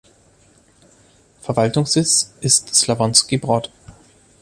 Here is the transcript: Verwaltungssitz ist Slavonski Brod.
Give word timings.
Verwaltungssitz 1.41 2.33
ist 2.39 2.73
Slavonski 2.73 3.37
Brod. 3.37 3.69